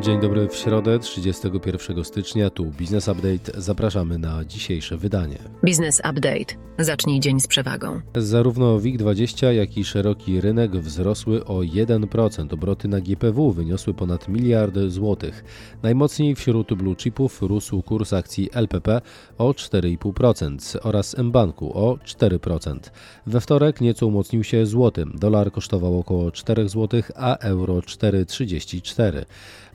[0.00, 3.60] Dzień dobry w środę 31 stycznia, tu Business Update.
[3.60, 5.38] Zapraszamy na dzisiejsze wydanie.
[5.62, 6.70] Business Update.
[6.78, 8.00] Zacznij dzień z przewagą.
[8.16, 12.54] Zarówno WIG20, jak i szeroki rynek wzrosły o 1%.
[12.54, 15.44] Obroty na GPW wyniosły ponad miliard złotych.
[15.82, 19.00] Najmocniej wśród blue chipów rósł kurs akcji LPP
[19.38, 22.78] o 4,5% oraz mBanku o 4%.
[23.26, 25.04] We wtorek nieco umocnił się złoty.
[25.14, 29.24] Dolar kosztował około 4 zł, a euro 4,34.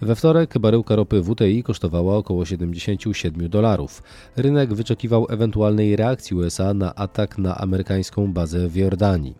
[0.01, 4.03] We wtorek baryłka ropy WTI kosztowała około 77 dolarów.
[4.35, 9.35] Rynek wyczekiwał ewentualnej reakcji USA na atak na amerykańską bazę w Jordanii.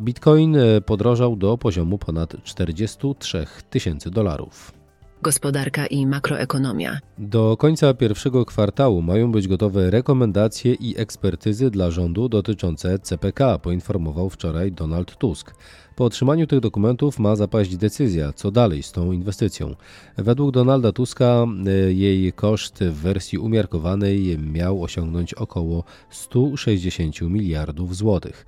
[0.00, 4.79] Bitcoin e, podrożał do poziomu ponad 43 tysięcy dolarów.
[5.22, 6.98] Gospodarka i makroekonomia.
[7.18, 14.30] Do końca pierwszego kwartału mają być gotowe rekomendacje i ekspertyzy dla rządu dotyczące CPK, poinformował
[14.30, 15.54] wczoraj Donald Tusk.
[15.96, 19.74] Po otrzymaniu tych dokumentów ma zapaść decyzja, co dalej z tą inwestycją.
[20.16, 28.46] Według Donalda Tuska e, jej koszt w wersji umiarkowanej miał osiągnąć około 160 miliardów złotych.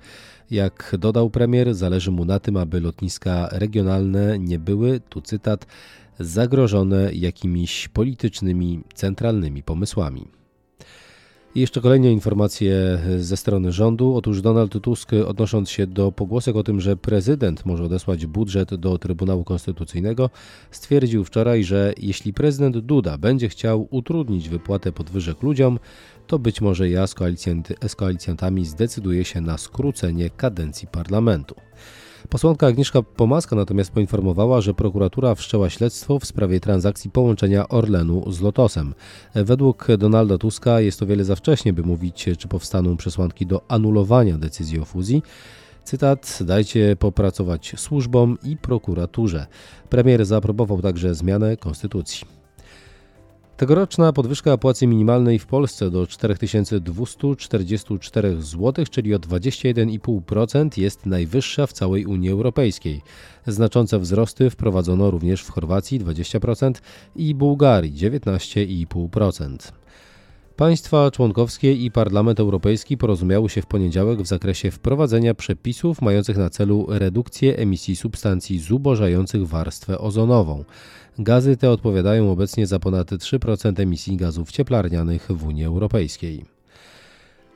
[0.51, 5.65] Jak dodał premier, zależy mu na tym, aby lotniska regionalne nie były, tu cytat,
[6.19, 10.27] zagrożone jakimiś politycznymi, centralnymi pomysłami.
[11.55, 14.15] I jeszcze kolejne informacje ze strony rządu.
[14.15, 18.97] Otóż Donald Tusk, odnosząc się do pogłosek o tym, że prezydent może odesłać budżet do
[18.97, 20.29] Trybunału Konstytucyjnego,
[20.71, 25.79] stwierdził wczoraj, że jeśli prezydent Duda będzie chciał utrudnić wypłatę podwyżek ludziom,
[26.27, 31.55] to być może ja z, koalicjantami zdecyduje się na skrócenie kadencji parlamentu.
[32.29, 38.41] Posłanka Agnieszka Pomaska natomiast poinformowała, że prokuratura wszczęła śledztwo w sprawie transakcji połączenia Orlenu z
[38.41, 38.93] Lotosem.
[39.35, 44.37] Według Donalda Tuska jest to wiele za wcześnie, by mówić, czy powstaną przesłanki do anulowania
[44.37, 45.23] decyzji o fuzji.
[45.83, 49.45] Cytat: Dajcie popracować służbom i prokuraturze.
[49.89, 52.42] Premier zaaprobował także zmianę konstytucji.
[53.57, 61.73] Tegoroczna podwyżka płacy minimalnej w Polsce do 4244 zł, czyli o 21,5% jest najwyższa w
[61.73, 63.01] całej Unii Europejskiej.
[63.47, 66.73] Znaczące wzrosty wprowadzono również w Chorwacji 20%
[67.15, 69.82] i Bułgarii 19,5%.
[70.57, 76.49] Państwa członkowskie i Parlament Europejski porozumiały się w poniedziałek w zakresie wprowadzenia przepisów mających na
[76.49, 80.63] celu redukcję emisji substancji zubożających warstwę ozonową.
[81.19, 86.45] Gazy te odpowiadają obecnie za ponad 3% emisji gazów cieplarnianych w Unii Europejskiej.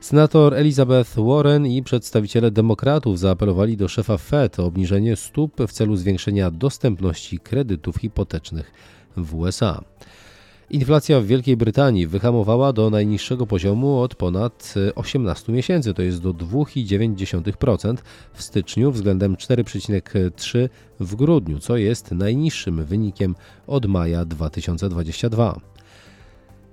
[0.00, 5.96] Senator Elizabeth Warren i przedstawiciele demokratów zaapelowali do szefa Fed o obniżenie stóp w celu
[5.96, 8.72] zwiększenia dostępności kredytów hipotecznych
[9.16, 9.84] w USA.
[10.70, 16.34] Inflacja w Wielkiej Brytanii wyhamowała do najniższego poziomu od ponad 18 miesięcy, to jest do
[16.34, 17.96] 2,9%
[18.32, 20.68] w styczniu względem 4,3%
[21.00, 23.34] w grudniu, co jest najniższym wynikiem
[23.66, 25.60] od maja 2022.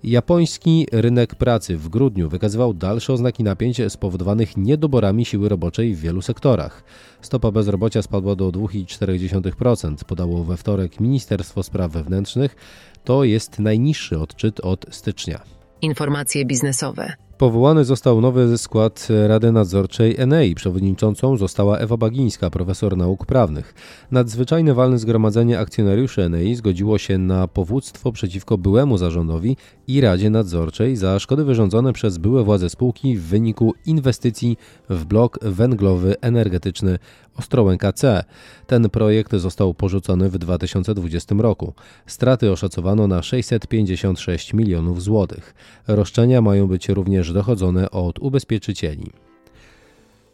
[0.05, 6.21] Japoński rynek pracy w grudniu wykazywał dalsze oznaki napięć spowodowanych niedoborami siły roboczej w wielu
[6.21, 6.83] sektorach.
[7.21, 12.55] Stopa bezrobocia spadła do 2,4%, podało we wtorek Ministerstwo Spraw Wewnętrznych.
[13.03, 15.39] To jest najniższy odczyt od stycznia.
[15.81, 17.13] Informacje biznesowe.
[17.38, 20.56] Powołany został nowy skład Rady Nadzorczej Enei.
[20.56, 23.73] Przewodniczącą została Ewa Bagińska, profesor nauk prawnych.
[24.12, 29.57] Nadzwyczajne walne zgromadzenie akcjonariuszy Enei zgodziło się na powództwo przeciwko byłemu zarządowi
[29.88, 34.57] i Radzie Nadzorczej za szkody wyrządzone przez byłe władze spółki w wyniku inwestycji
[34.90, 37.00] w blok węglowy energetyczny
[37.38, 38.23] Ostrołęka C.
[38.67, 41.73] Ten projekt został porzucony w 2020 roku.
[42.06, 45.56] Straty oszacowano na 656 milionów złotych.
[45.88, 49.11] Roszczenia mają być również dochodzone od ubezpieczycieli.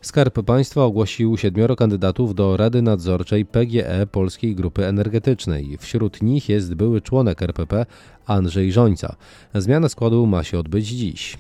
[0.02, 5.78] Skarb Państwa ogłosił siedmioro kandydatów do Rady Nadzorczej PGE Polskiej Grupy Energetycznej.
[5.80, 7.86] Wśród nich jest były członek RPP
[8.26, 9.16] Andrzej Żońca.
[9.56, 11.38] Zmiana składu ma się odbyć dziś.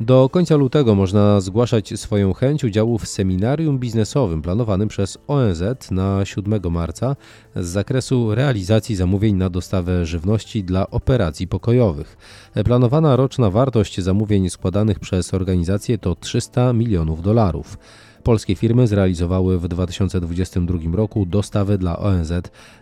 [0.00, 6.24] Do końca lutego można zgłaszać swoją chęć udziału w seminarium biznesowym planowanym przez ONZ na
[6.24, 7.16] 7 marca
[7.56, 12.16] z zakresu realizacji zamówień na dostawę żywności dla operacji pokojowych.
[12.64, 17.78] Planowana roczna wartość zamówień składanych przez organizację to 300 milionów dolarów.
[18.22, 22.32] Polskie firmy zrealizowały w 2022 roku dostawy dla ONZ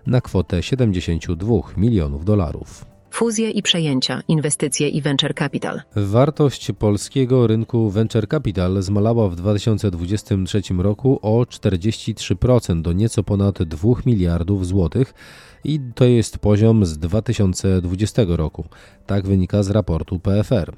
[0.06, 2.99] na kwotę 72 milionów dolarów.
[3.10, 5.82] Fuzje i przejęcia, inwestycje i venture capital.
[5.96, 13.92] Wartość polskiego rynku venture capital zmalała w 2023 roku o 43% do nieco ponad 2
[14.06, 15.14] miliardów złotych
[15.64, 18.64] i to jest poziom z 2020 roku.
[19.06, 20.72] Tak wynika z raportu PFR.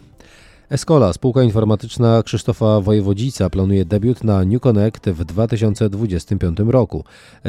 [0.73, 7.05] Escola, spółka informatyczna Krzysztofa Wojewodzica, planuje debiut na New Connect w 2025 roku.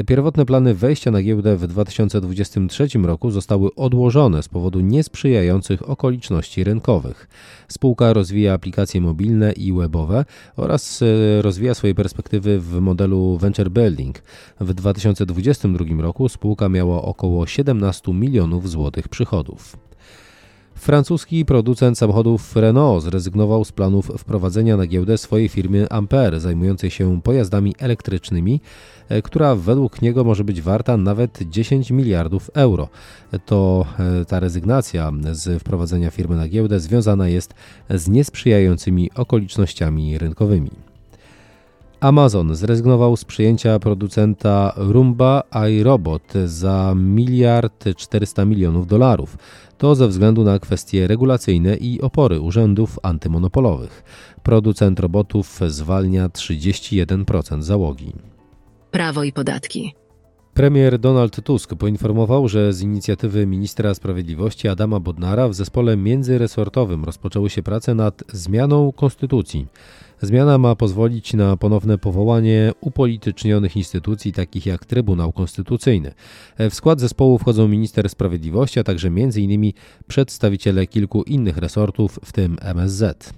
[0.08, 7.28] Pierwotne plany wejścia na giełdę w 2023 roku zostały odłożone z powodu niesprzyjających okoliczności rynkowych.
[7.68, 10.26] Spółka rozwija aplikacje mobilne i webowe
[10.56, 14.24] oraz e, rozwija swoje perspektywy w modelu venture building.
[14.60, 19.93] W 2022 roku spółka miała około 17 milionów złotych przychodów.
[20.84, 27.22] Francuski producent samochodów Renault zrezygnował z planów wprowadzenia na giełdę swojej firmy Ampere, zajmującej się
[27.22, 28.62] pojazdami elektrycznymi,
[29.10, 32.90] e, która według niego może być warta nawet 10 miliardów euro.
[33.46, 33.86] To
[34.22, 37.54] e, ta rezygnacja z wprowadzenia firmy na giełdę związana jest
[37.90, 40.93] z niesprzyjającymi okolicznościami rynkowymi.
[42.04, 49.38] Amazon zrezygnował z przyjęcia producenta Roomba iRobot za miliard 400 milionów dolarów.
[49.78, 54.04] To ze względu na kwestie regulacyjne i opory urzędów antymonopolowych.
[54.44, 58.14] Producent robotów zwalnia 31% załogi.
[58.92, 60.03] Prawo i podatki.
[60.54, 67.50] Premier Donald Tusk poinformował, że z inicjatywy ministra sprawiedliwości Adama Bodnara w zespole międzyresortowym rozpoczęły
[67.50, 69.68] się prace nad zmianą konstytucji.
[70.22, 76.14] Zmiana ma pozwolić na ponowne powołanie upolitycznionych instytucji takich jak Trybunał Konstytucyjny.
[76.60, 79.72] W skład zespołu wchodzą minister sprawiedliwości, a także m.in.
[80.08, 83.34] przedstawiciele kilku innych resortów, w tym MSZ.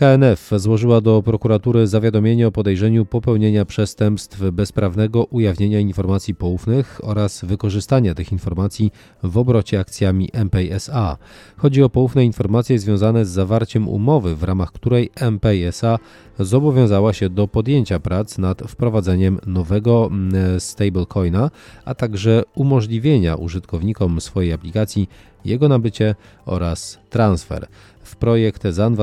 [0.00, 8.14] KNF złożyła do prokuratury zawiadomienie o podejrzeniu popełnienia przestępstw bezprawnego ujawnienia informacji poufnych oraz wykorzystania
[8.14, 8.92] tych informacji
[9.22, 11.16] w obrocie akcjami MPSA.
[11.56, 15.98] Chodzi o poufne informacje związane z zawarciem umowy, w ramach której MPSA
[16.38, 21.50] zobowiązała się do podjęcia prac nad wprowadzeniem nowego mm, stablecoina,
[21.84, 25.08] a także umożliwienia użytkownikom swojej aplikacji
[25.44, 26.14] jego nabycie
[26.46, 27.66] oraz transfer.
[28.02, 28.62] W projekt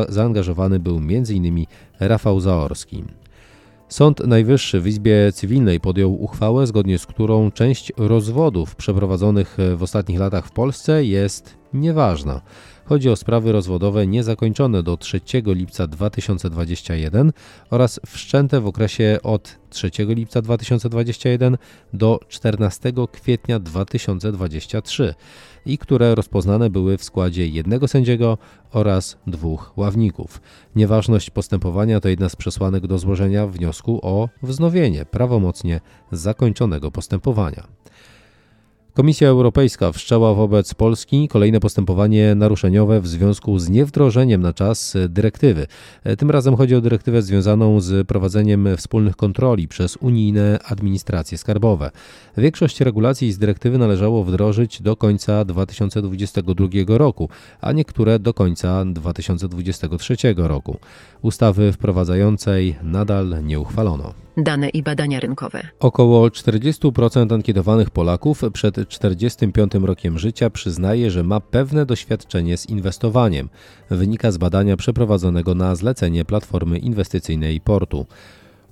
[0.10, 1.66] zaangażowany był m.in.
[2.00, 3.04] Rafał Zaorski.
[3.90, 10.20] Sąd Najwyższy w Izbie Cywilnej podjął uchwałę, zgodnie z którą część rozwodów przeprowadzonych w ostatnich
[10.20, 12.42] latach w Polsce jest nieważna.
[12.90, 17.32] Chodzi o sprawy rozwodowe niezakończone do 3 lipca 2021
[17.70, 21.58] oraz wszczęte w okresie od 3 lipca 2021
[21.94, 25.14] do 14 kwietnia 2023
[25.66, 28.38] i które rozpoznane były w składzie jednego sędziego
[28.72, 30.42] oraz dwóch ławników.
[30.76, 35.80] Nieważność postępowania to jedna z przesłanek do złożenia wniosku o wznowienie prawomocnie
[36.12, 37.68] zakończonego postępowania.
[38.98, 45.68] Komisja Europejska wszczęła wobec Polski kolejne postępowanie naruszeniowe w związku z niewdrożeniem na czas dyrektywy.
[46.18, 51.92] Tym razem chodzi o dyrektywę związaną z prowadzeniem wspólnych kontroli przez unijne administracje skarbowe.
[52.38, 57.30] Większość regulacji z dyrektywy należało wdrożyć do końca 2022 roku,
[57.62, 60.78] a niektóre do końca 2023 roku.
[61.22, 64.27] Ustawy wprowadzającej nadal nie uchwalono.
[64.38, 65.68] Dane i badania rynkowe.
[65.80, 73.50] Około 40% ankietowanych Polaków przed 45 rokiem życia przyznaje, że ma pewne doświadczenie z inwestowaniem.
[73.90, 78.06] Wynika z badania przeprowadzonego na zlecenie Platformy Inwestycyjnej Portu.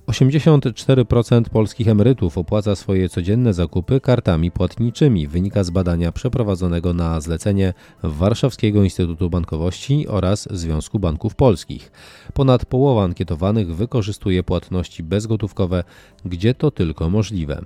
[0.08, 7.74] 84% polskich emerytów opłaca swoje codzienne zakupy kartami płatniczymi, wynika z badania przeprowadzonego na zlecenie
[8.02, 11.92] Warszawskiego Instytutu Bankowości oraz Związku Banków Polskich.
[12.34, 15.84] Ponad połowa ankietowanych wykorzystuje płatności bezgotówkowe,
[16.24, 17.64] gdzie to tylko możliwe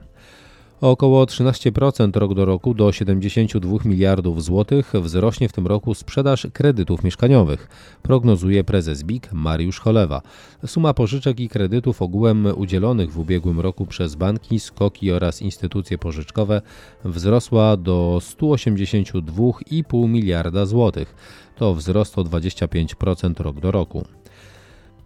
[0.81, 6.47] o około 13% rok do roku do 72 miliardów złotych wzrośnie w tym roku sprzedaż
[6.53, 7.69] kredytów mieszkaniowych,
[8.03, 10.23] prognozuje prezes BIK Mariusz Cholewa.
[10.67, 16.63] Suma pożyczek i kredytów ogółem udzielonych w ubiegłym roku przez banki, skoki oraz instytucje pożyczkowe
[17.05, 21.15] wzrosła do 182,5 miliarda złotych.
[21.57, 24.05] To wzrost o 25% rok do roku.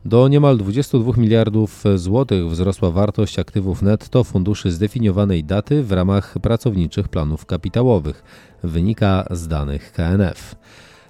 [0.05, 7.09] Do niemal 22 miliardów złotych wzrosła wartość aktywów netto funduszy zdefiniowanej daty w ramach pracowniczych
[7.09, 8.25] planów kapitałowych,
[8.63, 10.55] wynika z danych KNF.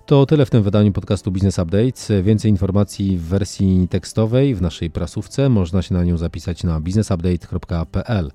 [0.07, 2.23] To tyle w tym wydaniu podcastu Business Update.
[2.23, 5.49] Więcej informacji w wersji tekstowej w naszej prasówce.
[5.49, 8.31] Można się na nią zapisać na businessupdate.pl.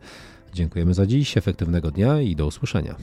[0.54, 2.96] Dziękujemy za dziś, efektywnego dnia i do usłyszenia.